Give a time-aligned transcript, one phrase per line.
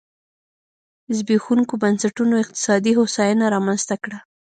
[1.17, 4.17] زبېښونکو بنسټونو اقتصادي هوساینه رامنځته کړه.